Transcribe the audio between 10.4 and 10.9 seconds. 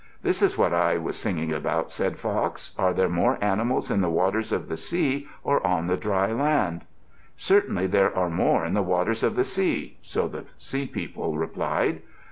Sea